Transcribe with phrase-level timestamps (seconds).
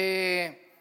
[0.00, 0.72] eh,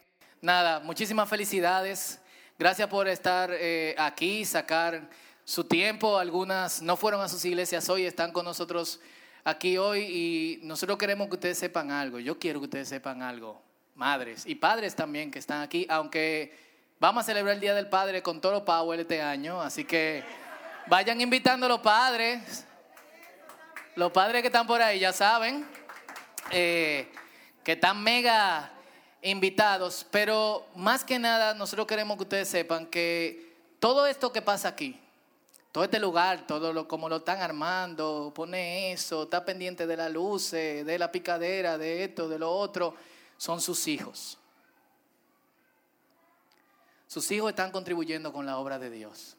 [0.41, 2.19] nada, muchísimas felicidades.
[2.59, 5.09] Gracias por estar eh, aquí, sacar
[5.43, 6.20] su tiempo.
[6.20, 9.00] Algunas no fueron a sus iglesias hoy, están con nosotros
[9.44, 12.20] aquí hoy y nosotros queremos que ustedes sepan algo.
[12.20, 13.60] Yo quiero que ustedes sepan algo,
[13.96, 16.55] madres y padres también que están aquí, aunque
[16.99, 20.23] vamos a celebrar el Día del Padre con Toro Power este año, así que
[20.86, 22.65] vayan invitando a los padres,
[23.95, 25.65] los padres que están por ahí, ya saben,
[26.52, 27.11] eh,
[27.63, 28.71] que están mega
[29.21, 34.70] invitados, pero más que nada nosotros queremos que ustedes sepan que todo esto que pasa
[34.70, 34.99] aquí,
[35.71, 40.09] todo este lugar, todo lo, como lo están armando, pone eso, está pendiente de la
[40.09, 42.95] luz, de la picadera, de esto, de lo otro,
[43.38, 44.38] son sus hijos.
[47.08, 49.38] Sus hijos están contribuyendo con la obra de Dios.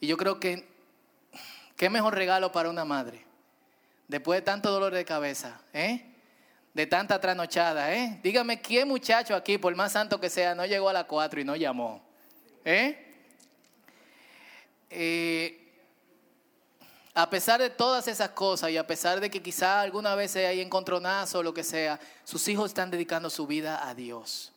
[0.00, 0.66] Y yo creo que
[1.76, 3.24] qué mejor regalo para una madre,
[4.08, 6.14] después de tanto dolor de cabeza, ¿eh?
[6.74, 7.94] De tanta trasnochada.
[7.94, 8.20] ¿eh?
[8.22, 11.44] Dígame, ¿quién muchacho aquí, por más santo que sea, no llegó a las cuatro y
[11.44, 12.02] no llamó?
[12.64, 13.04] ¿Eh?
[14.90, 15.68] Eh,
[17.14, 20.60] a pesar de todas esas cosas y a pesar de que quizá alguna vez hay
[20.60, 24.52] encontronazo o lo que sea, sus hijos están dedicando su vida a Dios.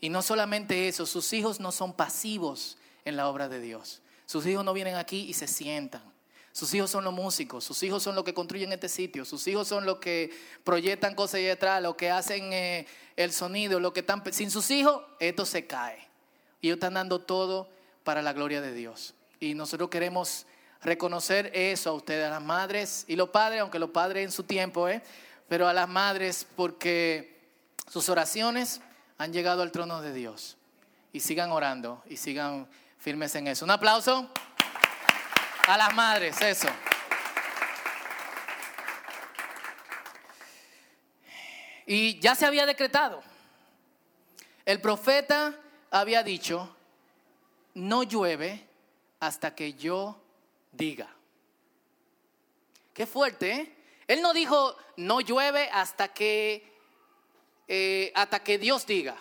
[0.00, 4.02] Y no solamente eso, sus hijos no son pasivos en la obra de Dios.
[4.26, 6.02] Sus hijos no vienen aquí y se sientan.
[6.56, 9.68] Sus hijos son los músicos, sus hijos son los que construyen este sitio, sus hijos
[9.68, 14.00] son los que proyectan cosas ahí detrás, los que hacen eh, el sonido, lo que
[14.00, 14.22] están...
[14.32, 15.98] Sin sus hijos, esto se cae.
[16.62, 17.68] Y ellos están dando todo
[18.04, 19.12] para la gloria de Dios.
[19.38, 20.46] Y nosotros queremos
[20.80, 24.44] reconocer eso a ustedes, a las madres y los padres, aunque los padres en su
[24.44, 25.02] tiempo, ¿eh?
[25.48, 27.38] pero a las madres porque
[27.86, 28.80] sus oraciones
[29.18, 30.56] han llegado al trono de Dios.
[31.12, 33.66] Y sigan orando y sigan firmes en eso.
[33.66, 34.30] Un aplauso
[35.66, 36.68] a las madres, eso.
[41.86, 43.22] Y ya se había decretado.
[44.64, 45.54] El profeta
[45.90, 46.74] había dicho,
[47.74, 48.66] no llueve
[49.20, 50.20] hasta que yo
[50.72, 51.08] diga.
[52.92, 53.72] Qué fuerte, ¿eh?
[54.08, 56.72] Él no dijo, no llueve hasta que,
[57.68, 59.16] eh, hasta que Dios diga.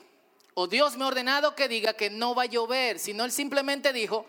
[0.53, 3.91] O Dios me ha ordenado que diga que no va a llover, sino él simplemente
[3.91, 4.25] dijo,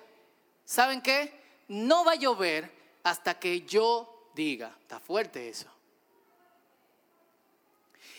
[0.64, 1.45] ¿saben qué?
[1.68, 2.70] No va a llover
[3.02, 4.76] hasta que yo diga.
[4.80, 5.68] Está fuerte eso.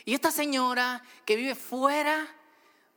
[0.06, 2.28] Y esta señora que vive fuera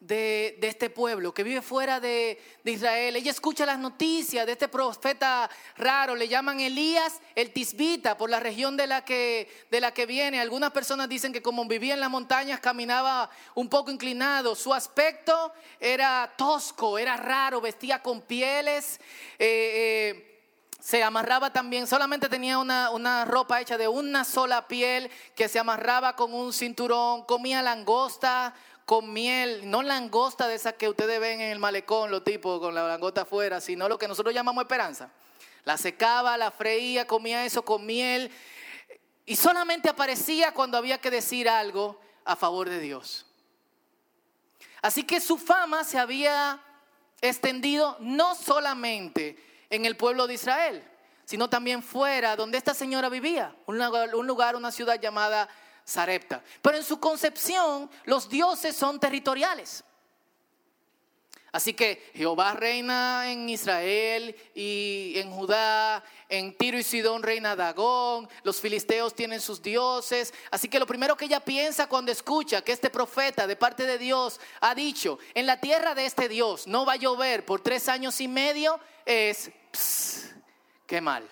[0.01, 3.17] de, este pueblo, que vive fuera de, Israel.
[3.17, 8.41] Ella escucha las noticias de este profeta raro, le llaman Elías el Tisbita, por la
[8.41, 10.41] región de la, que, de la que viene.
[10.41, 14.55] Algunas personas dicen que como vivía en las montañas, caminaba un poco inclinado.
[14.55, 19.01] Su aspecto era tosco, era raro, vestía con pieles.
[19.39, 20.30] Eh, eh,
[20.81, 25.59] se amarraba también, solamente tenía una, una, ropa hecha de una sola piel que se
[25.59, 28.55] amarraba con un cinturón, comía langosta,
[28.87, 32.75] con miel, no langosta de esas que ustedes ven en el malecón, los tipos con
[32.75, 35.11] la langosta afuera, sino lo que nosotros llamamos esperanza.
[35.65, 38.33] La secaba, la freía, comía eso con miel
[39.27, 43.27] y solamente aparecía cuando había que decir algo a favor de Dios.
[44.83, 46.59] Así que su fama se había
[47.21, 49.37] extendido no solamente
[49.71, 50.85] en el pueblo de Israel,
[51.25, 55.49] sino también fuera donde esta señora vivía, un lugar, un lugar una ciudad llamada
[55.85, 56.43] Sarepta.
[56.61, 59.85] Pero en su concepción los dioses son territoriales.
[61.53, 68.29] Así que Jehová reina en Israel y en Judá, en Tiro y Sidón reina Dagón,
[68.45, 70.33] los filisteos tienen sus dioses.
[70.53, 73.99] Así que lo primero que ella piensa cuando escucha que este profeta de parte de
[73.99, 77.89] Dios ha dicho, en la tierra de este Dios no va a llover por tres
[77.89, 79.51] años y medio, es,
[80.87, 81.29] qué mal.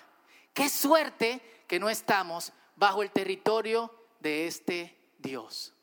[0.53, 5.73] Qué suerte que no estamos bajo el territorio de este Dios.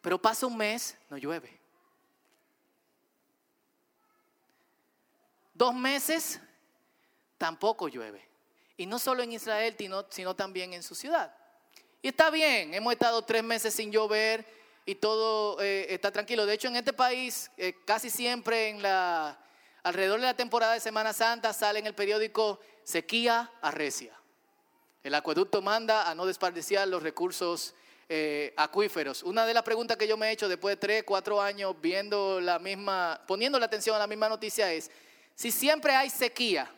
[0.00, 1.60] Pero pasa un mes, no llueve.
[5.54, 6.40] Dos meses,
[7.38, 8.28] tampoco llueve.
[8.76, 9.76] Y no solo en Israel,
[10.10, 11.34] sino, también en su ciudad.
[12.02, 14.44] Y está bien, hemos estado tres meses sin llover
[14.84, 16.44] y todo eh, está tranquilo.
[16.44, 19.38] De hecho, en este país, eh, casi siempre en la,
[19.84, 24.18] alrededor de la temporada de Semana Santa sale en el periódico sequía arrecia.
[25.02, 27.74] El acueducto manda a no desperdiciar los recursos
[28.08, 29.22] eh, acuíferos.
[29.22, 32.40] Una de las preguntas que yo me he hecho después de tres, cuatro años viendo
[32.40, 34.90] la misma, poniendo la atención a la misma noticia es,
[35.34, 36.70] si siempre hay sequía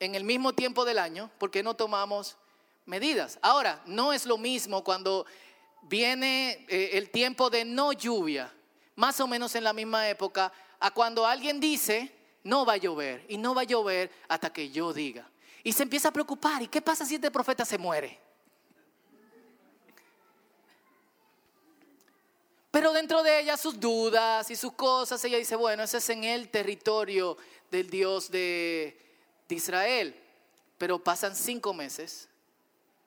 [0.00, 2.38] en el mismo tiempo del año, ¿por qué no tomamos
[2.86, 3.38] medidas?
[3.42, 5.26] Ahora, no es lo mismo cuando
[5.82, 8.50] viene eh, el tiempo de no lluvia,
[8.96, 12.12] más o menos en la misma época, a cuando alguien dice,
[12.44, 15.28] no va a llover, y no va a llover hasta que yo diga.
[15.62, 16.62] Y se empieza a preocupar.
[16.62, 18.18] ¿Y qué pasa si este profeta se muere?
[22.70, 26.24] Pero dentro de ella sus dudas y sus cosas, ella dice, bueno, ese es en
[26.24, 27.36] el territorio
[27.70, 28.96] del Dios de,
[29.48, 30.14] de Israel.
[30.76, 32.28] Pero pasan cinco meses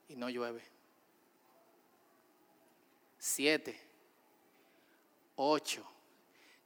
[0.09, 0.63] y no llueve.
[3.17, 3.79] Siete,
[5.35, 5.90] ocho.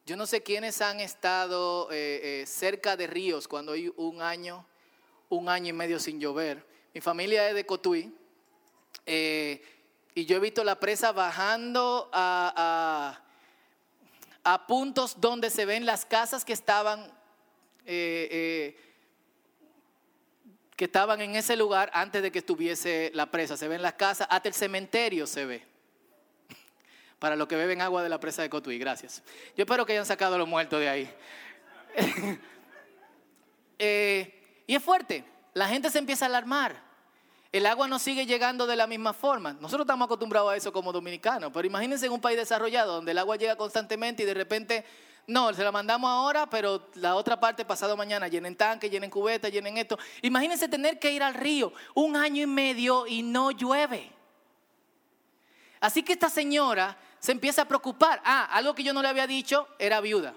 [0.06, 4.64] Yo no sé quiénes han estado eh, eh, cerca de ríos cuando hay un año,
[5.30, 6.64] un año y medio sin llover.
[6.94, 8.16] Mi familia es de Cotuí
[9.08, 9.64] eh,
[10.14, 13.20] y yo he visto la presa bajando a,
[14.44, 17.12] a, puntos donde se ven las casas que estaban
[17.84, 18.76] que
[20.78, 23.58] estaban en ese lugar antes de que estuviese la presa.
[23.58, 25.75] Se ven las casas, hasta el cementerio se ve
[27.26, 28.78] para los que beben agua de la presa de Cotuí.
[28.78, 29.24] Gracias.
[29.58, 31.10] Yo espero que hayan sacado a los muertos de ahí.
[33.80, 35.26] Eh, y es fuerte.
[35.54, 36.82] La gente se empieza a alarmar.
[37.52, 39.54] El agua no sigue llegando de la misma forma.
[39.54, 43.18] Nosotros estamos acostumbrados a eso como dominicanos, pero imagínense en un país desarrollado donde el
[43.18, 44.86] agua llega constantemente y de repente,
[45.28, 49.52] no, se la mandamos ahora, pero la otra parte pasado mañana llenen tanques, llenen cubetas,
[49.52, 49.98] llenen esto.
[50.22, 54.16] Imagínense tener que ir al río un año y medio y no llueve.
[55.86, 58.22] Así que esta señora se empieza a preocupar.
[58.24, 60.36] Ah, algo que yo no le había dicho, era viuda.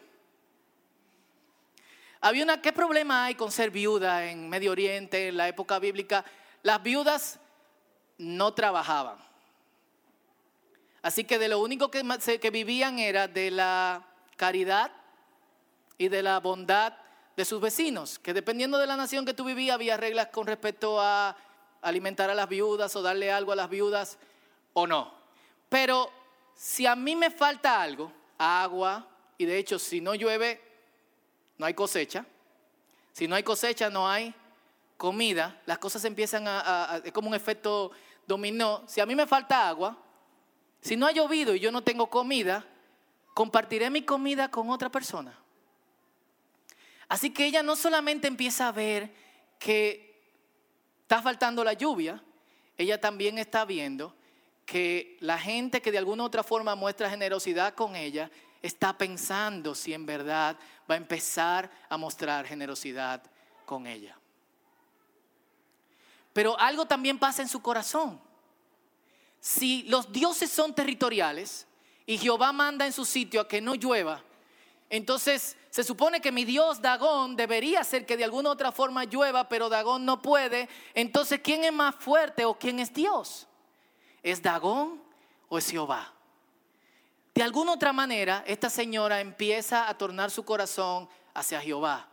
[2.23, 6.25] Había una, ¿qué problema hay con ser viuda en Medio Oriente, en la época bíblica?
[6.63, 7.39] Las viudas
[8.17, 9.19] no trabajaban.
[11.03, 14.07] Así que de lo único que, vivían era de la
[14.37, 14.91] caridad
[15.99, 16.95] y de la bondad
[17.37, 20.99] de sus vecinos, que dependiendo de la nación que tú vivías había reglas con respecto
[21.01, 21.37] a
[21.83, 24.19] alimentar a las viudas o darle algo a las viudas
[24.73, 25.13] o no.
[25.69, 26.18] Pero
[26.59, 29.07] si a mí me falta algo, agua,
[29.39, 30.61] y de hecho si no llueve,
[31.57, 32.27] no hay cosecha,
[33.13, 34.35] si no hay cosecha, no hay
[34.97, 37.93] comida, las cosas empiezan a, es como un efecto
[38.27, 38.83] dominó.
[38.89, 39.97] Si a mí me falta agua,
[40.81, 42.67] si no ha llovido y yo no tengo comida,
[43.35, 45.39] compartiré mi comida con otra persona.
[47.09, 49.15] Así que ella no solamente empieza a ver
[49.61, 50.21] que
[51.03, 52.21] está faltando la lluvia,
[52.77, 54.18] ella también está viendo
[54.69, 58.31] que la gente que de alguna u otra forma muestra generosidad con ella
[58.61, 63.23] está pensando si en verdad va a empezar a mostrar generosidad
[63.65, 64.15] con ella.
[66.35, 68.21] Pero algo también pasa en su corazón.
[69.41, 71.67] Si los dioses son territoriales
[72.05, 74.23] y Jehová manda en su sitio a que no llueva,
[74.91, 79.07] entonces se supone que mi Dios Dagón debería ser que de alguna u otra forma
[79.07, 80.69] llueva, pero Dagón no puede.
[80.93, 83.49] Entonces, ¿quién es más fuerte o quién es Dios?
[84.31, 85.01] ¿Es Dagón
[85.49, 86.13] o es Jehová?
[87.35, 92.09] De alguna otra manera, esta señora empieza a tornar su corazón hacia Jehová,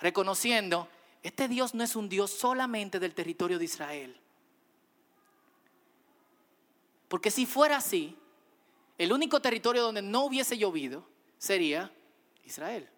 [0.00, 0.88] reconociendo,
[1.22, 4.20] este Dios no es un Dios solamente del territorio de Israel.
[7.06, 8.16] Porque si fuera así,
[8.98, 11.06] el único territorio donde no hubiese llovido
[11.38, 11.92] sería
[12.44, 12.88] Israel.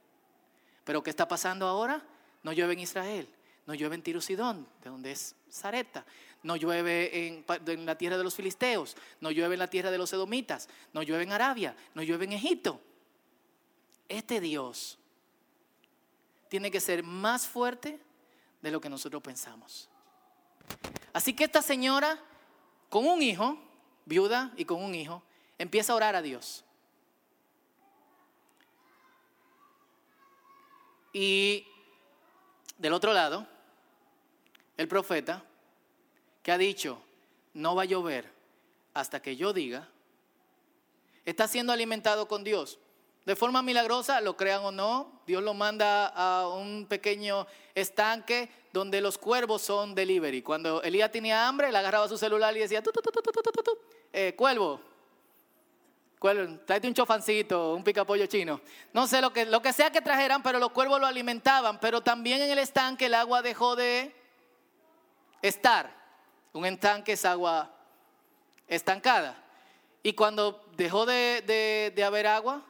[0.84, 2.02] Pero ¿qué está pasando ahora?
[2.42, 3.28] No llueve en Israel,
[3.66, 6.06] no llueve en Tiro Sidón, de donde es Zareta,
[6.44, 7.44] no llueve en,
[7.86, 11.24] la tierra de los filisteos, no llueve en la tierra de los edomitas, no llueve
[11.24, 12.80] en Arabia, no llueve en Egipto.
[14.08, 14.98] Este Dios
[16.48, 17.98] tiene que ser más fuerte
[18.60, 19.88] de lo que nosotros pensamos.
[21.14, 22.22] Así que esta señora,
[22.90, 23.58] con un hijo,
[24.04, 25.22] viuda y con un hijo,
[25.56, 26.62] empieza a orar a Dios.
[31.10, 31.66] Y
[32.76, 33.46] del otro lado,
[34.76, 35.42] el profeta
[36.44, 37.00] que ha dicho,
[37.54, 38.30] no va a llover
[38.92, 39.88] hasta que yo diga,
[41.24, 42.78] está siendo alimentado con Dios.
[43.24, 49.00] De forma milagrosa, lo crean o no, Dios lo manda a un pequeño estanque donde
[49.00, 50.42] los cuervos son delivery.
[50.42, 53.00] Cuando Elías tenía hambre, él agarraba su celular y decía, tu, tu,
[54.12, 54.82] eh, cuervo,
[56.18, 58.60] cuervo, tráete un chofancito, un picapollo chino.
[58.92, 61.80] No sé lo que sea que trajeran, pero los cuervos lo alimentaban.
[61.80, 64.14] Pero también en el estanque el agua dejó de
[65.40, 66.03] estar.
[66.54, 67.68] Un estanque es agua
[68.68, 69.36] estancada.
[70.04, 72.62] Y cuando dejó de, haber agua,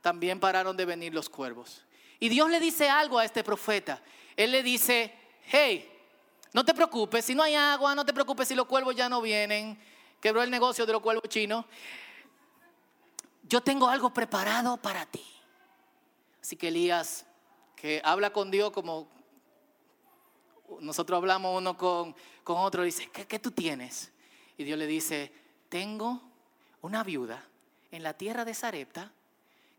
[0.00, 1.84] también pararon de venir los cuervos.
[2.20, 4.00] Y Dios le dice algo a este profeta.
[4.36, 5.12] Él le dice,
[5.46, 5.90] hey,
[6.52, 9.20] no te preocupes, si no hay agua, no te preocupes si los cuervos ya no
[9.20, 9.76] vienen.
[10.20, 11.64] Quebró el negocio de los cuervos chinos.
[13.42, 15.26] Yo tengo algo preparado para ti.
[16.40, 17.26] Así que Elías,
[17.74, 19.08] que habla con Dios como
[20.80, 22.14] nosotros hablamos uno con,
[22.44, 24.12] con otro, dice, ¿qué, ¿qué tú tienes?
[24.56, 25.32] Y Dios le dice,
[25.68, 26.22] tengo
[26.82, 27.42] una viuda
[27.90, 29.10] en la tierra de Sarepta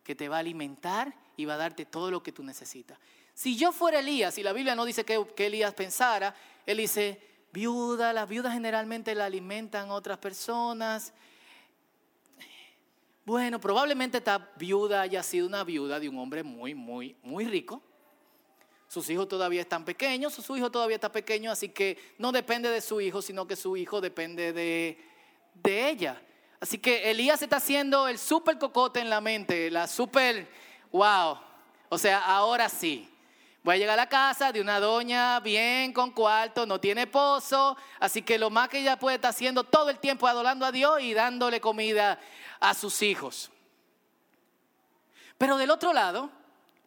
[0.04, 2.98] que te va a alimentar y va a darte todo lo que tú necesitas.
[3.34, 7.20] Si yo fuera Elías, y la Biblia no dice que, que Elías pensara, él dice,
[7.52, 11.14] viuda, las viudas generalmente la alimentan otras personas.
[13.26, 17.82] Bueno, probablemente esta viuda haya sido una viuda de un hombre muy, muy, muy rico.
[18.96, 22.80] Sus hijos todavía están pequeños, su hijo todavía está pequeño, así que no depende de
[22.80, 24.98] su hijo, sino que su hijo depende de,
[25.54, 26.22] de ella.
[26.62, 30.48] Así que Elías está haciendo el super cocote en la mente, la super,
[30.94, 31.38] wow.
[31.90, 33.12] O sea, ahora sí.
[33.64, 37.76] Voy a llegar a la casa de una doña bien con cuarto, no tiene pozo,
[38.00, 41.02] así que lo más que ella puede estar haciendo todo el tiempo adorando a Dios
[41.02, 42.18] y dándole comida
[42.62, 43.52] a sus hijos.
[45.38, 46.32] Pero del otro lado,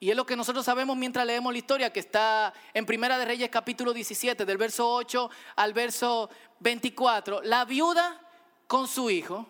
[0.00, 3.25] y es lo que nosotros sabemos mientras leemos la historia que está en Primera de
[3.25, 8.21] Reyes capítulo 17, del verso 8 al verso 24, la viuda
[8.67, 9.47] con su hijo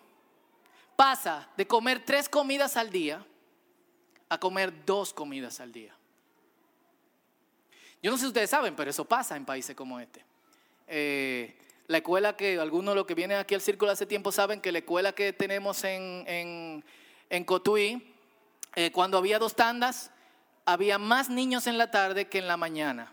[0.95, 3.25] pasa de comer tres comidas al día
[4.27, 5.95] a comer dos comidas al día.
[8.01, 10.23] Yo no sé si ustedes saben, pero eso pasa en países como este.
[10.87, 11.55] Eh,
[11.87, 14.71] la escuela que, algunos de los que vienen aquí al círculo hace tiempo saben que
[14.71, 16.83] la escuela que tenemos en,
[17.29, 18.13] en, Cotuí,
[18.75, 20.11] eh, cuando había dos tandas,
[20.73, 23.11] había más niños en la tarde que en la mañana.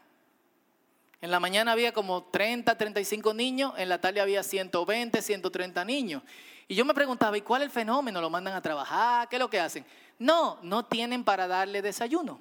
[1.20, 6.22] En la mañana había como 30, 35 niños, en la tarde había 120, 130 niños.
[6.68, 8.20] Y yo me preguntaba, ¿y cuál es el fenómeno?
[8.20, 9.28] ¿Lo mandan a trabajar?
[9.28, 9.84] ¿Qué es lo que hacen?
[10.18, 12.40] No, no tienen para darle desayuno.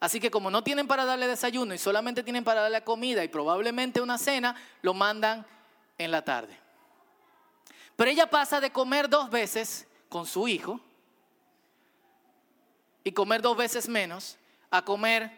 [0.00, 3.28] Así que como no tienen para darle desayuno y solamente tienen para darle comida y
[3.28, 5.46] probablemente una cena, lo mandan
[5.96, 6.58] en la tarde.
[7.94, 10.80] Pero ella pasa de comer dos veces con su hijo
[13.04, 14.38] y comer dos veces menos
[14.70, 15.30] a comer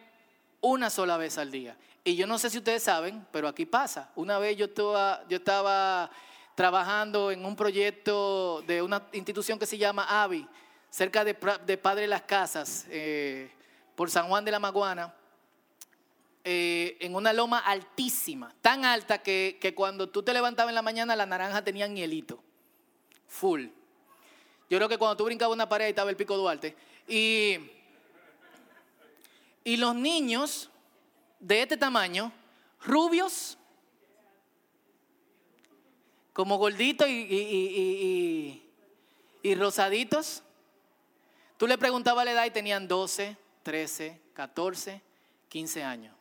[0.61, 1.77] una sola vez al día.
[2.05, 4.11] Y yo no sé si ustedes saben, pero aquí pasa.
[4.15, 6.11] Una vez yo estaba,
[6.55, 10.47] trabajando en un proyecto de una institución que se llama AVI,
[10.91, 13.51] cerca de, Padre Las Casas, eh,
[13.97, 15.15] por San Juan de la Maguana,
[16.45, 20.83] eh, en una loma altísima, tan alta que, que, cuando tú te levantabas en la
[20.83, 22.43] mañana la naranja tenía hielito,
[23.27, 23.67] full.
[24.69, 26.77] Yo creo que cuando tú brincabas una pared ahí estaba el Pico Duarte.
[27.07, 27.59] Y,
[29.65, 30.71] y los niños
[31.41, 32.33] de este tamaño,
[32.83, 33.59] rubios,
[36.33, 38.63] como gorditos y,
[39.43, 40.43] y, rosaditos.
[41.57, 45.01] Tú le preguntabas la edad y tenían 12, 13, 14,
[45.49, 46.15] 15 años.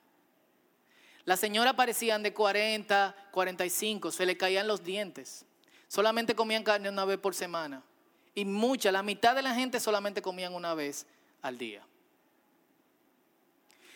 [1.25, 5.45] Las señoras parecían de 40, 45, se le caían los dientes.
[5.87, 7.81] Solamente comían carne una vez por semana.
[8.35, 11.05] Y mucha, la mitad de la gente solamente comían una vez
[11.41, 11.83] al día.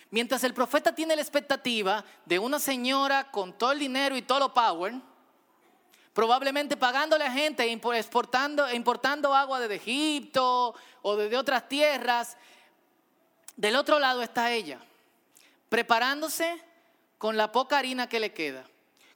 [0.10, 4.39] Mientras el profeta tiene la expectativa de una señora con todo el dinero y todo
[4.39, 4.94] lo power,
[6.13, 12.38] probablemente pagándole a gente exportando, importando agua desde Egipto o desde otras tierras.
[13.56, 14.79] Del otro lado está ella,
[15.67, 16.63] preparándose
[17.17, 18.63] con la poca harina que le queda.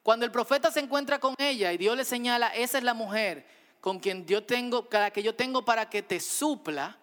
[0.03, 3.45] Cuando el profeta se encuentra con ella y Dios le señala, esa es la mujer
[3.81, 6.95] con quien yo tengo, la que yo tengo para que te supla,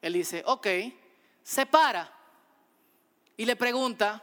[0.00, 0.66] él dice, ok,
[1.42, 2.10] se para
[3.36, 4.22] y le pregunta,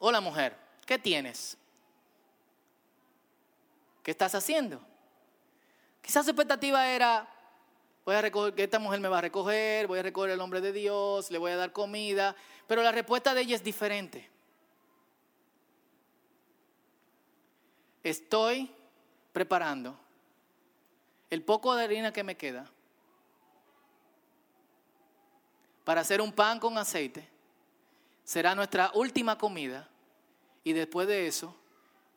[0.00, 1.56] hola mujer, ¿qué tienes?
[4.02, 4.80] ¿Qué estás haciendo?
[6.02, 7.28] Quizás su expectativa era,
[8.04, 10.60] voy a recoger, que esta mujer me va a recoger, voy a recoger el nombre
[10.60, 12.34] de Dios, le voy a dar comida,
[12.66, 14.28] pero la respuesta de ella es diferente.
[18.02, 18.72] Estoy
[19.32, 19.96] preparando
[21.30, 22.68] el poco de harina que me queda
[25.84, 27.28] para hacer un pan con aceite.
[28.24, 29.88] Será nuestra última comida
[30.62, 31.56] y después de eso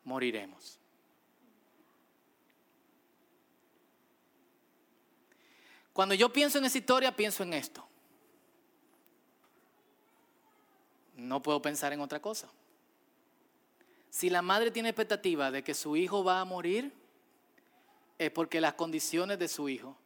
[0.04, 0.78] moriremos.
[5.92, 7.86] Cuando yo pienso en esa historia, pienso en esto.
[11.16, 12.48] No puedo pensar en otra cosa.
[14.10, 16.92] Si la madre tiene expectativa de que su hijo va a morir,
[18.18, 19.96] es porque las condiciones de su hijo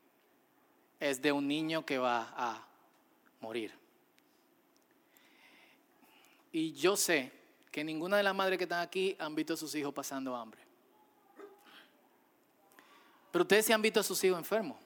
[1.01, 2.67] es de un niño que va a
[3.41, 3.73] morir.
[6.53, 7.33] Y yo sé
[7.71, 10.61] que ninguna de las madres que están aquí han visto a sus hijos pasando hambre.
[13.31, 14.79] Pero ustedes sí han visto a sus hijos enfermos.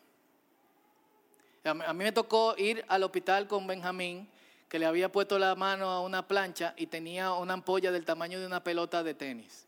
[1.64, 4.28] A mí me tocó ir al hospital con Benjamín,
[4.68, 8.40] que le había puesto la mano a una plancha y tenía una ampolla del tamaño
[8.40, 9.66] de una pelota de tenis.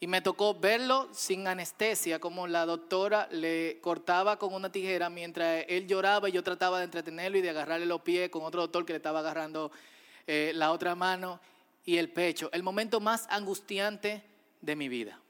[0.00, 5.64] Y me tocó verlo sin anestesia, como la doctora le cortaba con una tijera mientras
[5.68, 8.84] él lloraba y yo trataba de entretenerlo y de agarrarle los pies con otro doctor
[8.84, 9.70] que le estaba agarrando
[10.26, 11.40] eh, la otra mano
[11.84, 12.50] y el pecho.
[12.52, 14.22] El momento más angustiante
[14.60, 15.20] de mi vida.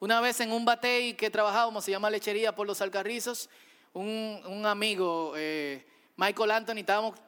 [0.00, 3.50] Una vez en un batey que trabajábamos, se llama Lechería por los Alcarrizos,
[3.92, 5.84] un, amigo, eh,
[6.16, 7.18] Michael Anthony, estábamos,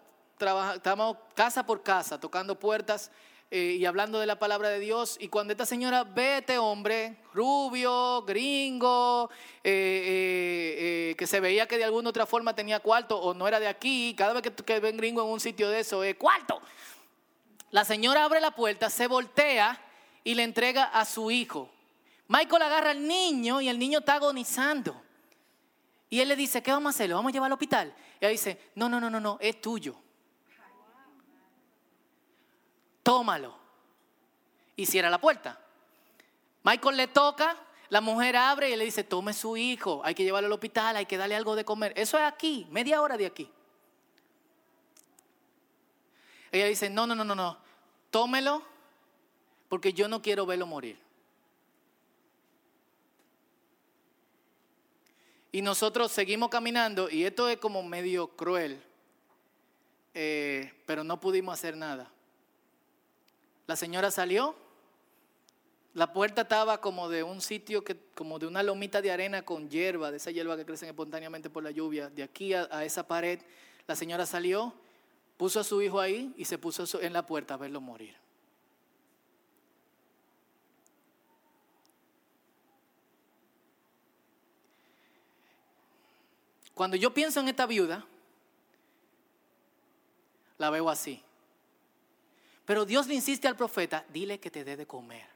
[0.75, 3.11] estábamos casa por casa tocando puertas
[3.51, 5.17] eh, y hablando de la palabra de Dios.
[5.21, 9.31] Y cuando esta señora ve a este hombre, rubio, gringo,
[9.65, 13.69] eh, que se veía que de alguna otra forma tenía cuarto o no era de
[13.69, 16.61] aquí, cada vez que, que ven gringo en un sitio de eso, es cuarto.
[17.71, 19.81] La señora abre la puerta, se voltea
[20.25, 21.71] y le entrega a su hijo.
[22.29, 25.01] Michael agarra al niño y el niño está agonizando.
[26.09, 27.09] Y él le dice, ¿qué vamos a hacer?
[27.09, 27.95] ¿Lo vamos a llevar al hospital?
[28.21, 29.97] Y ella dice, no, no, no, no, no, es tuyo.
[33.03, 33.57] Tómalo.
[34.77, 35.59] Y cierra la puerta.
[36.63, 37.57] Michael le toca,
[37.89, 41.07] la mujer abre y le dice, tome su hijo, hay que llevarlo al hospital, hay
[41.07, 41.93] que darle algo de comer.
[41.97, 43.51] Eso es aquí, media hora de aquí.
[46.53, 47.59] Ella dice, no, no, no, no, no,
[48.11, 48.63] tómelo
[49.69, 50.99] porque yo no quiero verlo morir.
[55.53, 58.81] Y nosotros seguimos caminando y esto es como medio cruel,
[60.15, 62.11] eh, pero no pudimos hacer nada.
[63.71, 64.57] La señora salió,
[65.95, 69.71] la puerta estaba como de un sitio, que, como de una lomita de arena con
[69.71, 72.11] hierba, de esa hierba que crecen espontáneamente por la lluvia.
[72.11, 73.39] De aquí a, a esa pared,
[73.87, 74.75] la señora salió,
[75.37, 78.17] puso a su hijo ahí y se puso en la puerta a verlo morir.
[86.75, 88.05] Cuando yo pienso en esta viuda,
[90.59, 91.23] la veo así.
[92.71, 95.27] Pero Dios le insiste al profeta, dile que te dé de comer.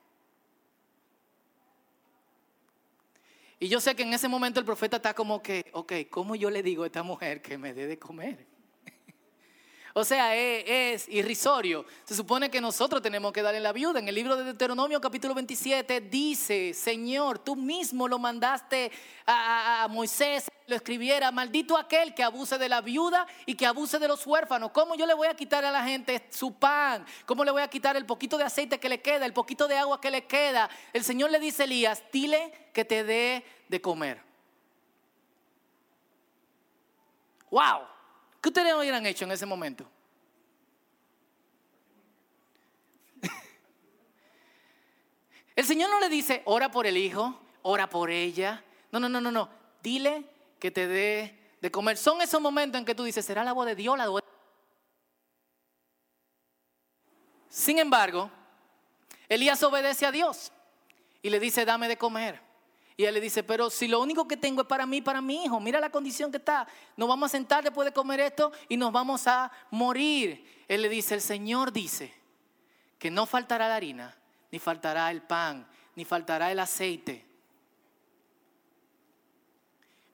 [3.59, 6.49] Y yo sé que en ese momento el profeta está como que, ok, ¿cómo yo
[6.49, 8.47] le digo a esta mujer que me dé de comer?
[9.96, 11.86] O sea, es, irrisorio.
[12.04, 14.00] Se supone que nosotros tenemos que darle la viuda.
[14.00, 18.90] En el libro de Deuteronomio capítulo 27 dice, Señor, tú mismo lo mandaste
[19.24, 23.98] a, a Moisés lo escribiera, maldito aquel que abuse de la viuda y que abuse
[23.98, 24.70] de los huérfanos.
[24.72, 27.04] ¿Cómo yo le voy a quitar a la gente su pan?
[27.26, 29.76] ¿Cómo le voy a quitar el poquito de aceite que le queda, el poquito de
[29.76, 30.68] agua que le queda?
[30.92, 34.22] El Señor le dice a Elías, dile que te dé de comer.
[37.50, 37.93] ¡Wow!
[38.44, 39.90] ¿Qué ustedes hubieran hecho en ese momento?
[45.57, 48.62] El Señor no le dice, ora por el hijo, ora por ella.
[48.92, 49.48] No, no, no, no, no.
[49.83, 50.28] Dile
[50.59, 51.96] que te dé de comer.
[51.96, 54.22] Son esos momentos en que tú dices, ¿será la voz de Dios la voz
[57.48, 58.30] Sin embargo,
[59.26, 60.52] Elías obedece a Dios
[61.22, 62.42] y le dice, dame de comer.
[62.96, 65.44] Y él le dice, pero si lo único que tengo es para mí, para mi
[65.44, 66.66] hijo, mira la condición que está.
[66.96, 70.64] Nos vamos a sentar después de comer esto y nos vamos a morir.
[70.68, 72.14] Él le dice, el Señor dice
[72.98, 74.16] que no faltará la harina,
[74.52, 77.26] ni faltará el pan, ni faltará el aceite,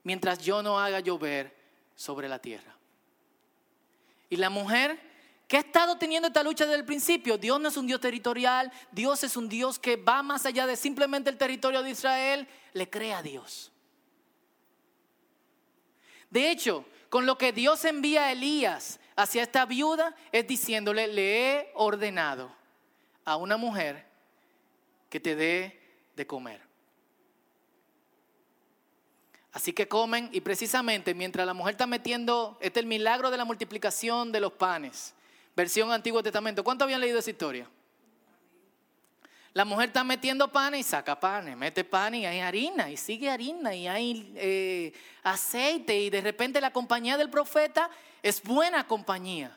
[0.03, 1.55] mientras yo no haga llover
[1.95, 2.75] sobre la tierra.
[4.31, 5.10] Y la mujer
[5.51, 7.37] ¿Qué ha estado teniendo esta lucha desde el principio?
[7.37, 10.77] Dios no es un Dios territorial, Dios es un Dios que va más allá de
[10.77, 13.73] simplemente el territorio de Israel, le cree a Dios.
[16.31, 21.55] De hecho, con lo que Dios envía a Elías hacia esta viuda es diciéndole, le
[21.59, 22.55] he ordenado
[23.25, 24.07] a una mujer
[25.09, 25.83] que te dé
[26.15, 26.63] de comer.
[29.51, 33.37] Así que comen y precisamente mientras la mujer está metiendo, este es el milagro de
[33.37, 35.13] la multiplicación de los panes
[35.55, 36.65] versión Antiguo Testamento.
[36.65, 37.69] ¿Cuántos habían leído esa historia?
[39.53, 43.29] La mujer está metiendo pan y saca pan, mete pan y hay harina, y sigue
[43.29, 44.93] harina, y hay eh,
[45.25, 47.91] aceite, y de repente la compañía del profeta
[48.23, 49.57] es buena compañía.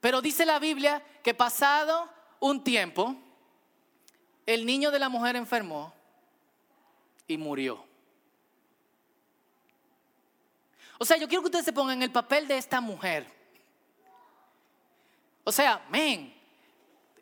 [0.00, 3.16] Pero dice la Biblia que pasado un tiempo,
[4.46, 5.92] el niño de la mujer enfermó
[7.26, 7.84] y murió.
[10.98, 13.26] O sea, yo quiero que ustedes se pongan en el papel de esta mujer.
[15.50, 16.32] O sea, men,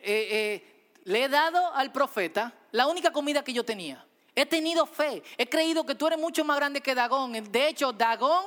[0.02, 4.04] eh, eh, le he dado al profeta la única comida que yo tenía.
[4.34, 7.32] He tenido fe, he creído que tú eres mucho más grande que Dagón.
[7.50, 8.44] De hecho, Dagón,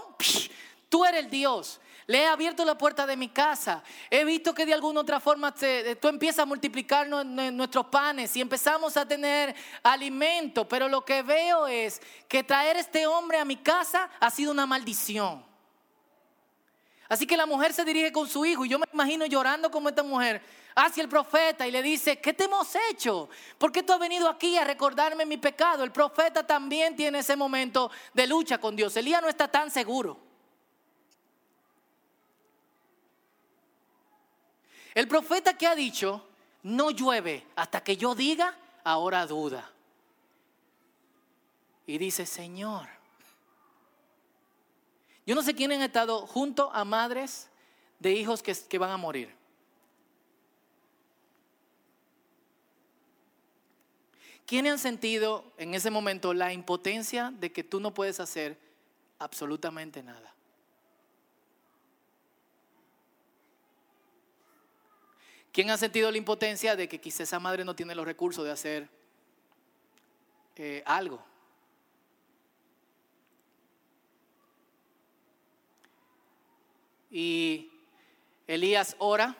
[0.88, 1.82] tú eres el Dios.
[2.06, 3.84] Le he abierto la puerta de mi casa.
[4.12, 8.96] He visto que de alguna otra forma tú empiezas a multiplicar nuestros panes y empezamos
[8.98, 10.68] a tener alimento.
[10.68, 14.68] Pero lo que veo es que traer este hombre a mi casa ha sido una
[14.68, 15.50] maldición.
[17.12, 19.90] Así que la mujer se dirige con su hijo y yo me imagino llorando como
[19.90, 20.42] esta mujer
[20.74, 23.28] hacia el profeta y le dice, ¿qué te hemos hecho?
[23.58, 25.84] ¿Por qué tú has venido aquí a recordarme mi pecado?
[25.84, 28.96] El profeta también tiene ese momento de lucha con Dios.
[28.96, 30.18] Elías no está tan seguro.
[34.96, 36.26] El profeta que ha dicho,
[36.64, 39.70] no llueve hasta que yo diga, ahora duda.
[41.86, 42.88] Y dice, Señor,
[45.32, 47.48] yo no sé quién han estado junto a madres
[48.00, 49.34] de hijos que, van a morir.
[54.46, 58.58] ¿Quiénes han sentido en ese momento la impotencia de que tú no puedes hacer
[59.20, 60.36] absolutamente nada?
[65.54, 68.52] ¿Quién ha sentido la impotencia de que quizá esa madre no tiene los recursos de
[68.52, 68.90] hacer
[70.58, 71.31] eh, algo?
[77.12, 77.70] Y
[78.48, 79.36] Elías ora,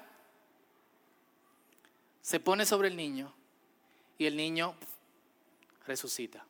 [2.22, 3.34] se pone sobre el niño
[4.18, 4.76] y el niño
[5.88, 6.46] resucita.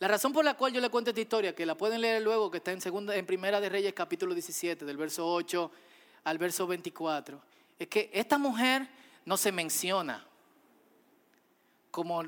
[0.00, 2.50] La razón por la cual yo le cuento esta historia, que la pueden leer luego,
[2.50, 5.70] que está en, Primera de Reyes capítulo 17, del verso 8
[6.24, 7.40] al verso 24,
[7.78, 8.86] es que esta mujer
[9.24, 10.26] no se menciona
[11.90, 12.22] como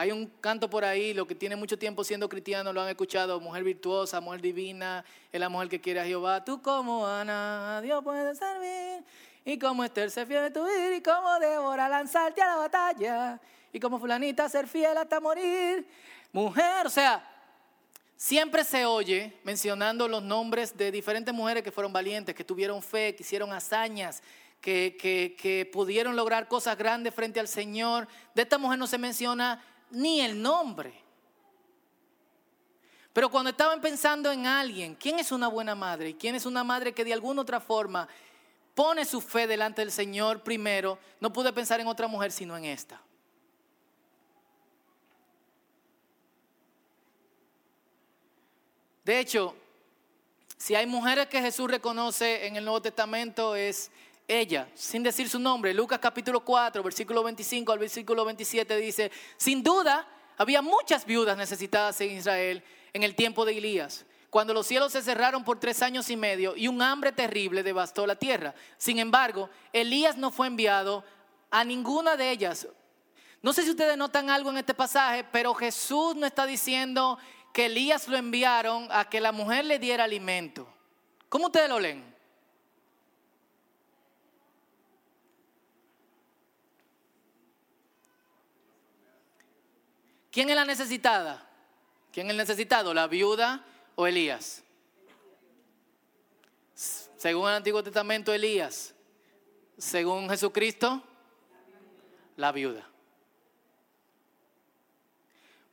[0.00, 3.38] hay un canto por ahí, lo que tiene mucho tiempo siendo cristiano lo han escuchado,
[3.38, 6.42] mujer virtuosa, mujer divina, es la mujer que quiere a Jehová.
[6.42, 9.04] Tú como Ana, Dios puede servir,
[9.44, 13.38] y como Esther ser fiel a tu vida, y como Débora lanzarte a la batalla,
[13.74, 15.86] y como fulanita ser fiel hasta morir.
[16.32, 17.22] Mujer, o sea,
[18.16, 23.14] siempre se oye mencionando los nombres de diferentes mujeres que fueron valientes, que tuvieron fe,
[23.14, 24.22] que hicieron hazañas,
[24.62, 28.08] que, que, que, pudieron lograr cosas grandes frente al Señor.
[28.34, 30.94] De esta mujer no se menciona ni el nombre.
[33.12, 36.16] Pero cuando estaban pensando en alguien, ¿quién es una buena madre?
[36.16, 38.08] ¿Quién es una madre que de alguna otra forma
[38.74, 40.98] pone su fe delante del Señor primero?
[41.18, 43.00] No pude pensar en otra mujer sino en esta.
[49.04, 49.56] De hecho,
[50.56, 53.90] si hay mujeres que Jesús reconoce en el Nuevo Testamento es
[54.30, 55.74] ella, sin decir su nombre.
[55.74, 62.00] Lucas capítulo 4, versículo 25 al versículo 27 dice, sin duda había muchas viudas necesitadas
[62.00, 62.62] en Israel
[62.92, 66.56] en el tiempo de Elías, cuando los cielos se cerraron por tres años y medio
[66.56, 68.54] y un hambre terrible devastó la tierra.
[68.78, 71.04] Sin embargo, Elías no fue enviado
[71.50, 72.68] a ninguna de ellas.
[73.42, 77.18] No sé si ustedes notan algo en este pasaje, pero Jesús no está diciendo
[77.52, 80.72] que Elías lo enviaron a que la mujer le diera alimento.
[81.28, 82.10] ¿Cómo ustedes lo leen?
[90.30, 91.46] ¿Quién es la necesitada?
[92.12, 92.94] ¿Quién es el necesitado?
[92.94, 93.64] ¿La viuda
[93.96, 94.62] o Elías?
[96.74, 98.94] Según el Antiguo Testamento, Elías.
[99.76, 101.02] Según Jesucristo,
[102.36, 102.86] la viuda.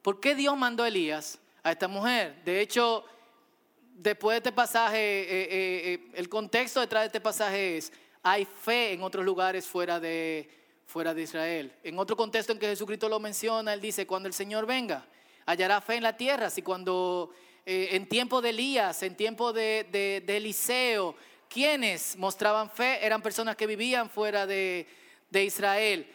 [0.01, 2.41] ¿Por qué Dios mandó a Elías a esta mujer?
[2.43, 3.03] De hecho,
[3.93, 7.91] después de este pasaje, eh, eh, eh, el contexto detrás de este pasaje es,
[8.23, 10.49] hay fe en otros lugares fuera de,
[10.87, 11.71] fuera de Israel.
[11.83, 15.05] En otro contexto en que Jesucristo lo menciona, él dice, cuando el Señor venga,
[15.45, 16.49] hallará fe en la tierra.
[16.49, 17.31] Si cuando
[17.65, 21.15] eh, en tiempo de Elías, en tiempo de, Eliseo,
[21.49, 24.87] quienes mostraban fe eran personas que vivían fuera de,
[25.29, 26.09] de Israel.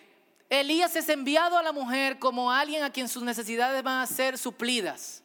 [0.49, 4.39] Elías es enviado a la mujer como alguien a quien sus necesidades van a ser
[4.39, 5.23] suplidas.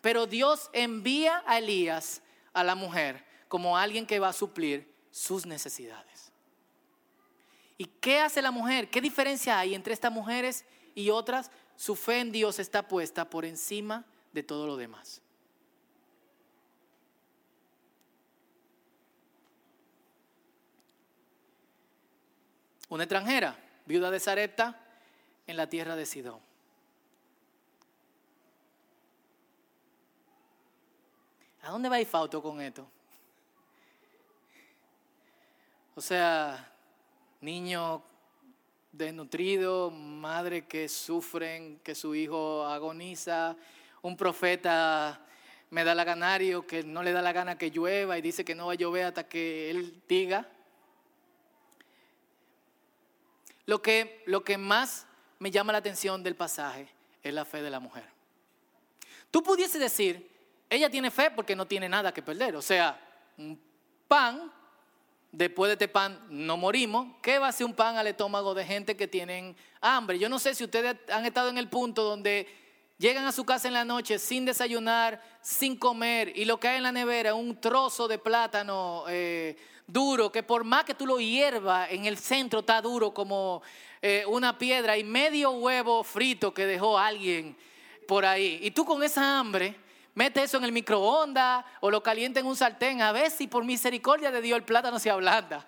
[0.00, 5.46] Pero Dios envía a Elías a la mujer como alguien que va a suplir sus
[5.46, 6.13] necesidades.
[7.76, 8.88] ¿Y qué hace la mujer?
[8.90, 11.50] ¿Qué diferencia hay entre estas mujeres y otras?
[11.76, 15.20] Su fe en Dios está puesta por encima de todo lo demás.
[22.88, 23.56] Una extranjera,
[23.86, 24.80] viuda de Zarepta,
[25.46, 26.40] en la tierra de Sidón.
[31.62, 32.86] ¿A dónde va Fauto con esto?
[35.96, 36.73] O sea,
[37.44, 38.02] niño
[38.90, 43.56] desnutrido, madre que sufren, que su hijo agoniza,
[44.02, 45.20] un profeta
[45.70, 48.54] me da la ganario que no le da la gana que llueva y dice que
[48.54, 50.48] no va a llover hasta que él diga.
[53.66, 55.06] Lo que, lo que más
[55.38, 56.88] me llama la atención del pasaje
[57.22, 58.04] es la fe de la mujer.
[59.30, 60.30] Tú pudiese decir,
[60.70, 63.00] ella tiene fe porque no tiene nada que perder, o sea,
[63.36, 63.60] un
[64.06, 64.52] pan
[65.36, 68.64] después de este pan no morimos, ¿qué va a ser un pan al estómago de
[68.64, 70.18] gente que tienen hambre?
[70.18, 72.46] Yo no sé si ustedes han estado en el punto donde
[72.98, 76.76] llegan a su casa en la noche sin desayunar, sin comer, y lo que hay
[76.76, 79.56] en la nevera un trozo de plátano eh,
[79.88, 83.60] duro, que por más que tú lo hiervas, en el centro está duro como
[84.00, 87.56] eh, una piedra, y medio huevo frito que dejó alguien
[88.06, 88.60] por ahí.
[88.62, 89.74] Y tú con esa hambre
[90.14, 93.64] mete eso en el microondas o lo calienta en un sartén, a ver si por
[93.64, 95.66] misericordia de Dios el plátano se ablanda.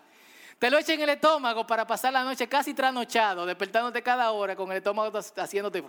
[0.59, 4.57] Te lo echa en el estómago para pasar la noche casi trasnochado, despertándote cada hora
[4.57, 5.81] con el estómago haciéndote...
[5.81, 5.89] O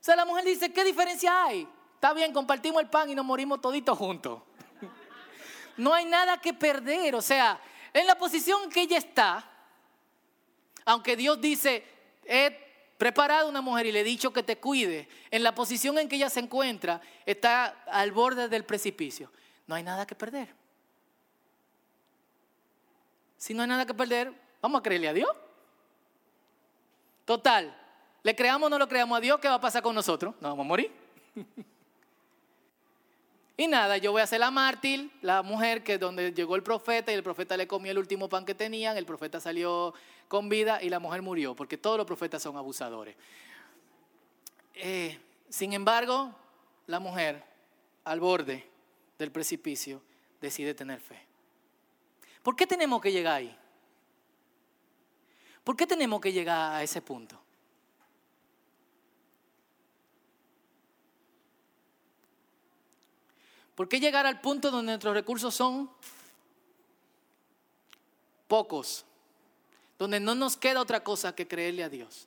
[0.00, 1.68] sea, la mujer dice, ¿qué diferencia hay?
[1.94, 4.42] Está bien, compartimos el pan y nos morimos toditos juntos.
[5.76, 7.60] No hay nada que perder, o sea,
[7.92, 9.48] en la posición que ella está,
[10.84, 11.84] aunque Dios dice,
[12.24, 12.67] he
[12.98, 16.16] preparado una mujer y le he dicho que te cuide, en la posición en que
[16.16, 19.30] ella se encuentra, está al borde del precipicio.
[19.66, 20.48] No hay nada que perder.
[23.36, 25.30] Si no hay nada que perder, vamos a creerle a Dios.
[27.24, 27.74] Total,
[28.22, 30.34] le creamos o no lo creamos a Dios, ¿qué va a pasar con nosotros?
[30.40, 30.92] No vamos a morir.
[33.60, 37.10] Y nada, yo voy a ser la mártir, la mujer que donde llegó el profeta
[37.10, 39.92] y el profeta le comió el último pan que tenían, el profeta salió
[40.28, 43.16] con vida y la mujer murió, porque todos los profetas son abusadores.
[44.74, 45.18] Eh,
[45.48, 46.32] sin embargo,
[46.86, 47.42] la mujer,
[48.04, 48.64] al borde
[49.18, 50.00] del precipicio,
[50.40, 51.20] decide tener fe.
[52.44, 53.58] ¿Por qué tenemos que llegar ahí?
[55.64, 57.36] ¿Por qué tenemos que llegar a ese punto?
[63.78, 65.88] ¿Por qué llegar al punto donde nuestros recursos son
[68.48, 69.04] pocos?
[69.96, 72.26] Donde no nos queda otra cosa que creerle a Dios.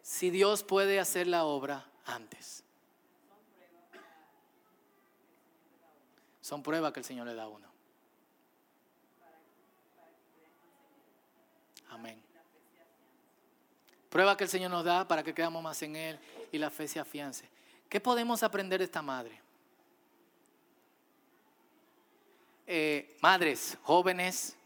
[0.00, 2.64] Si Dios puede hacer la obra antes.
[6.40, 7.68] Son pruebas que el Señor le da a uno.
[11.90, 12.22] Amén.
[14.08, 16.18] Prueba que el Señor nos da para que creamos más en Él
[16.50, 17.46] y la fe se afiance.
[17.90, 19.41] ¿Qué podemos aprender de esta madre?
[22.66, 24.56] Eh, madres jóvenes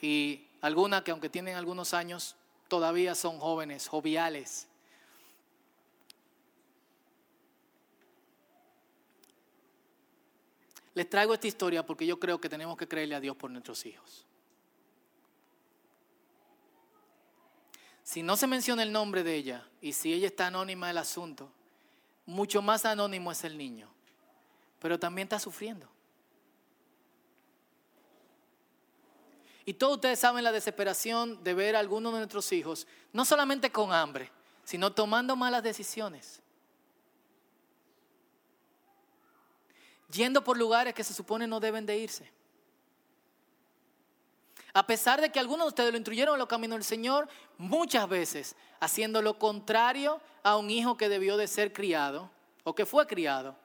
[0.00, 2.36] y algunas que aunque tienen algunos años,
[2.68, 4.66] todavía son jóvenes, joviales.
[10.94, 13.86] Les traigo esta historia porque yo creo que tenemos que creerle a Dios por nuestros
[13.86, 14.26] hijos.
[18.02, 21.50] Si no se menciona el nombre de ella y si ella está anónima del asunto,
[22.26, 23.91] mucho más anónimo es el niño,
[24.82, 25.88] pero también está sufriendo.
[29.64, 33.70] Y todos ustedes saben la desesperación de ver a algunos de nuestros hijos, no solamente
[33.70, 34.32] con hambre,
[34.64, 36.42] sino tomando malas decisiones.
[40.10, 42.28] Yendo por lugares que se supone no deben de irse.
[44.74, 48.08] A pesar de que algunos de ustedes lo instruyeron en los caminos del Señor, muchas
[48.08, 52.32] veces haciendo lo contrario a un hijo que debió de ser criado
[52.64, 53.61] o que fue criado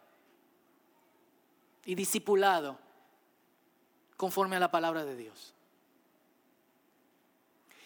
[1.88, 2.78] y discipulado
[4.18, 5.54] conforme a la palabra de Dios.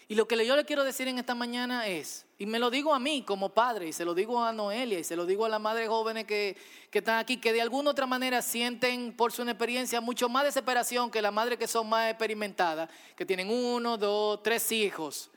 [0.08, 2.92] Y lo que yo le quiero decir en esta mañana es, y me lo digo
[2.92, 5.48] a mí como padre, y se lo digo a Noelia, y se lo digo a
[5.48, 6.56] las madres jóvenes que,
[6.90, 11.08] que están aquí, que de alguna otra manera sienten por su experiencia mucho más desesperación
[11.08, 15.30] que las madres que son más experimentadas, que tienen uno, dos, tres hijos,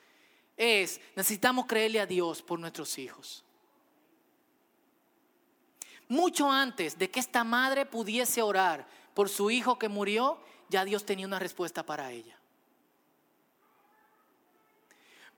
[0.58, 3.45] es, necesitamos creerle a Dios por nuestros hijos.
[6.08, 10.40] Mucho antes de que esta madre pudiese orar por su hijo que murió,
[10.70, 12.38] ya Dios tenía una respuesta para ella.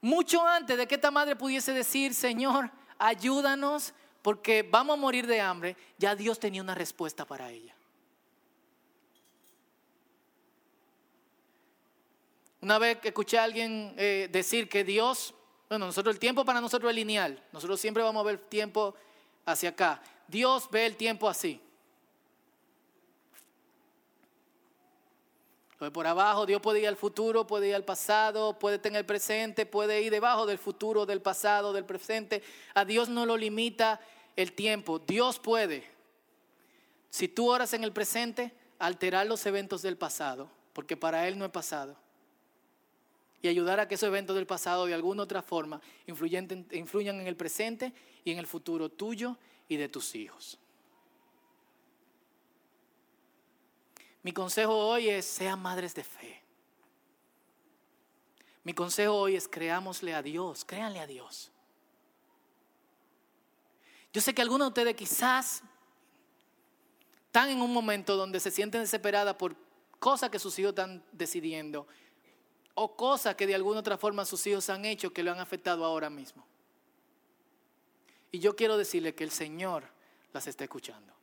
[0.02, 5.42] Mucho antes de que esta madre pudiese decir, Señor, ayúdanos porque vamos a morir de
[5.42, 7.74] hambre, ya Dios tenía una respuesta para ella.
[12.62, 15.34] Una vez que escuché a alguien eh, decir que Dios,
[15.70, 18.96] bueno, nosotros el tiempo para nosotros es lineal, nosotros siempre vamos a ver tiempo
[19.46, 20.02] hacia acá.
[20.28, 21.62] Dios ve el tiempo así.
[25.80, 29.06] Lo de por abajo, Dios puede ir al futuro, puede ir al pasado, puede tener
[29.06, 32.42] presente, puede ir debajo del futuro, del pasado, del presente.
[32.74, 34.00] A Dios no lo limita
[34.36, 34.98] el tiempo.
[34.98, 35.84] Dios puede,
[37.12, 41.46] si tú oras en el presente, alterar los eventos del pasado, porque para Él no
[41.46, 41.96] es pasado.
[43.44, 46.50] Y ayudar a que esos eventos del pasado de alguna otra forma influyan
[47.20, 50.58] en el presente y en el futuro tuyo y de tus hijos.
[54.24, 56.44] Mi consejo hoy es, sean madres de fe.
[58.64, 61.52] Mi consejo hoy es, creámosle a Dios, créanle a Dios.
[64.12, 65.64] Yo sé que algunos de ustedes quizás
[67.28, 69.56] están en un momento donde se sienten desesperadas por
[70.00, 71.88] cosas que sus hijos están decidiendo
[72.74, 75.86] o cosas que de alguna otra forma sus hijos han hecho que lo han afectado
[75.86, 76.46] ahora mismo.
[78.32, 79.84] Y yo quiero decirle que el Señor
[80.34, 81.14] las está escuchando.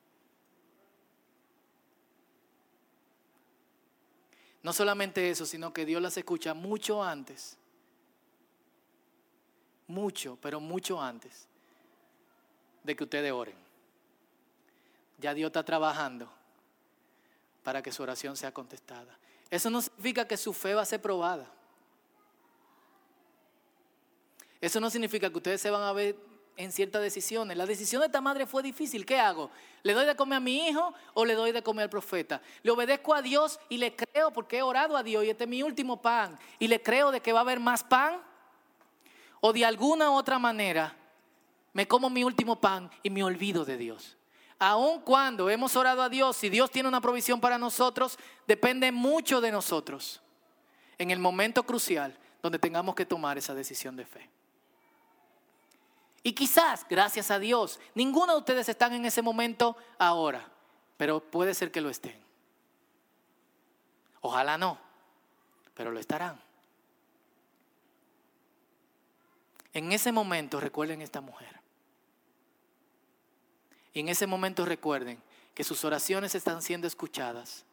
[4.62, 7.59] No solamente eso, sino que Dios las escucha mucho antes.
[9.87, 11.47] Mucho, pero mucho antes
[12.83, 13.57] de que ustedes oren.
[15.19, 16.33] Ya Dios está trabajando
[17.62, 19.19] para que su oración sea contestada.
[19.51, 21.47] Eso no significa que su fe va a ser probada.
[24.61, 26.17] Eso no significa que ustedes se van a ver
[26.57, 27.57] en ciertas decisiones.
[27.57, 29.05] La decisión de esta madre fue difícil.
[29.05, 29.51] ¿Qué hago?
[29.83, 32.40] ¿Le doy de comer a mi hijo o le doy de comer al profeta?
[32.62, 35.51] Le obedezco a Dios y le creo porque he orado a Dios y este es
[35.51, 36.38] mi último pan.
[36.59, 38.21] Y le creo de que va a haber más pan.
[39.40, 40.97] O de alguna otra manera
[41.73, 44.17] me como mi último pan y me olvido de Dios.
[44.59, 49.40] Aun cuando hemos orado a Dios, si Dios tiene una provisión para nosotros, depende mucho
[49.40, 50.23] de nosotros.
[50.97, 54.31] En el momento crucial donde tengamos que tomar esa decisión de fe.
[56.27, 60.51] Y quizás, gracias a Dios, ninguno de ustedes están en ese momento ahora,
[60.97, 62.19] pero puede ser que lo estén.
[64.23, 64.79] Ojalá no,
[65.75, 66.41] pero lo estarán.
[69.75, 71.61] En ese momento recuerden esta mujer.
[73.93, 75.23] Y en ese momento recuerden
[75.55, 77.67] que sus oraciones están siendo escuchadas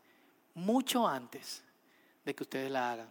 [0.56, 1.64] mucho antes
[2.26, 3.10] de que ustedes la hagan.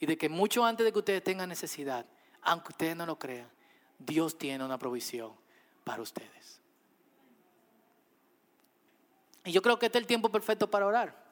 [0.00, 2.06] Y de que mucho antes de que ustedes tengan necesidad,
[2.40, 3.52] aunque ustedes no lo crean,
[3.98, 5.32] Dios tiene una provisión
[5.84, 6.60] para ustedes.
[9.44, 11.23] Y yo creo que este es el tiempo perfecto para orar.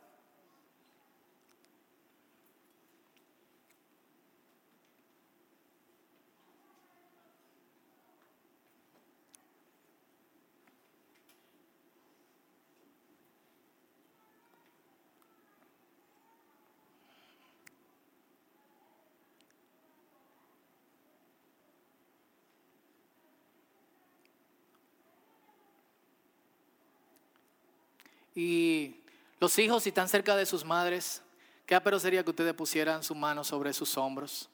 [28.34, 28.96] Y
[29.40, 31.22] los hijos, si están cerca de sus madres,
[31.66, 34.48] qué apero sería que ustedes pusieran su mano sobre sus hombros.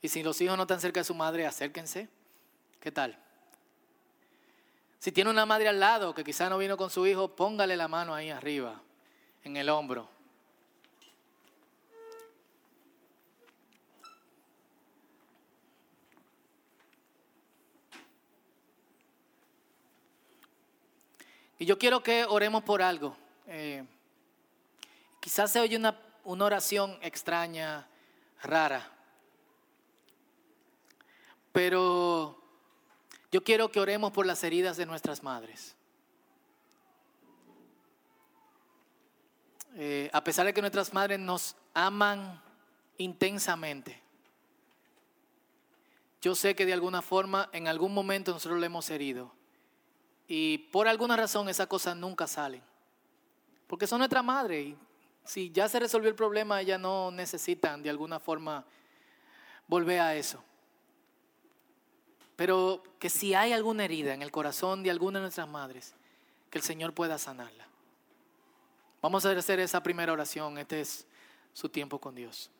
[0.00, 2.08] Y si los hijos no están cerca de su madre, acérquense.
[2.80, 3.18] ¿Qué tal?
[4.98, 7.88] Si tiene una madre al lado que quizá no vino con su hijo, póngale la
[7.88, 8.80] mano ahí arriba,
[9.44, 10.08] en el hombro.
[21.58, 23.16] Y yo quiero que oremos por algo.
[23.46, 23.84] Eh,
[25.20, 27.88] quizás se oye una, una oración extraña,
[28.42, 28.90] rara.
[31.52, 32.40] Pero
[33.32, 35.74] yo quiero que oremos por las heridas de nuestras madres.
[39.74, 42.42] Eh, a pesar de que nuestras madres nos aman
[42.96, 44.02] intensamente,
[46.20, 49.37] yo sé que de alguna forma, en algún momento nosotros le hemos herido.
[50.28, 52.62] Y por alguna razón esas cosas nunca salen.
[53.66, 54.78] Porque son nuestra madre y
[55.24, 58.64] si ya se resolvió el problema, ellas no necesitan de alguna forma
[59.66, 60.42] volver a eso.
[62.36, 65.94] Pero que si hay alguna herida en el corazón de alguna de nuestras madres,
[66.50, 67.66] que el Señor pueda sanarla.
[69.02, 70.58] Vamos a hacer esa primera oración.
[70.58, 71.06] Este es
[71.52, 72.50] su tiempo con Dios.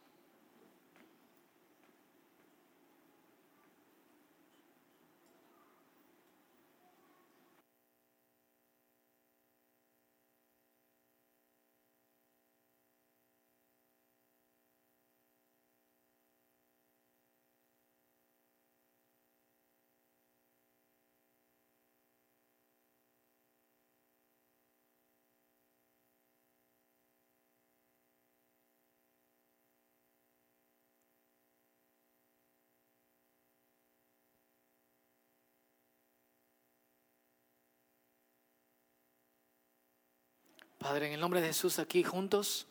[40.88, 42.66] Padre, en el nombre de Jesús, aquí juntos,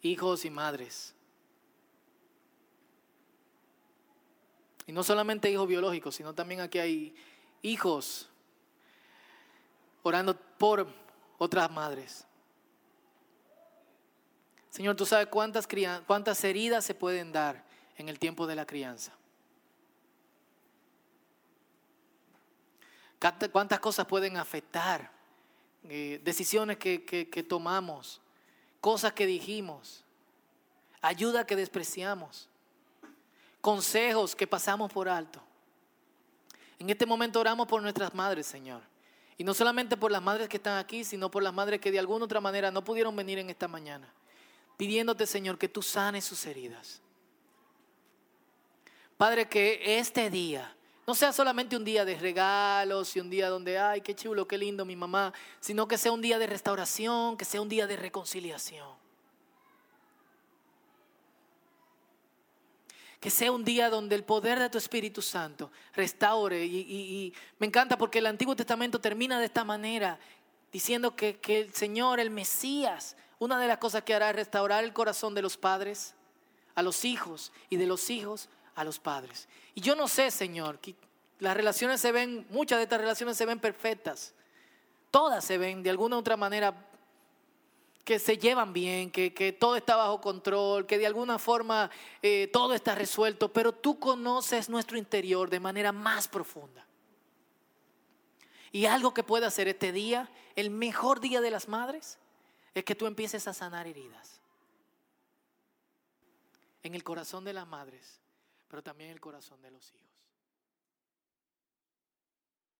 [0.00, 1.14] hijos y madres.
[4.86, 7.14] Y no solamente hijos biológicos, sino también aquí hay
[7.60, 8.26] hijos
[10.02, 10.86] orando por
[11.36, 12.24] otras madres.
[14.70, 15.68] Señor, tú sabes cuántas,
[16.06, 17.66] cuántas heridas se pueden dar
[17.98, 19.12] en el tiempo de la crianza.
[23.52, 25.21] Cuántas cosas pueden afectar
[25.88, 28.20] eh, decisiones que, que tomamos,
[28.80, 30.04] cosas que dijimos,
[31.00, 32.48] ayuda que despreciamos,
[33.60, 35.42] consejos que pasamos por alto.
[36.78, 38.82] En este momento oramos por nuestras madres, Señor.
[39.38, 41.98] Y no solamente por las madres que están aquí, sino por las madres que de
[41.98, 44.12] alguna otra manera no pudieron venir en esta mañana.
[44.76, 47.00] Pidiéndote, Señor, que tú sanes sus heridas.
[49.16, 50.74] Padre, que este día
[51.06, 54.56] no sea solamente un día de regalos y un día donde, ay, qué chulo, qué
[54.56, 57.96] lindo mi mamá, sino que sea un día de restauración, que sea un día de
[57.96, 59.02] reconciliación.
[63.18, 66.64] Que sea un día donde el poder de tu Espíritu Santo restaure.
[66.64, 70.20] Y, me encanta porque el Antiguo Testamento termina de esta manera,
[70.72, 74.84] diciendo que, que el Señor, el Mesías, una de las cosas que hará es restaurar
[74.84, 76.14] el corazón de los padres
[76.76, 79.48] a los hijos y de los hijos a los padres.
[79.74, 80.94] Y yo no sé, Señor, que
[81.38, 84.34] las relaciones se ven, muchas de estas relaciones se ven perfectas.
[85.10, 86.88] Todas se ven de alguna u otra manera
[88.04, 92.74] que se llevan bien, que, todo está bajo control, que de alguna forma eh, todo
[92.74, 96.84] está resuelto, pero tú conoces nuestro interior de manera más profunda.
[98.72, 102.18] Y algo que puede hacer este día, el mejor día de las madres,
[102.74, 104.40] es que tú empieces a sanar heridas
[106.82, 108.21] en el corazón de las madres,
[108.72, 110.11] pero también el corazón de los hijos.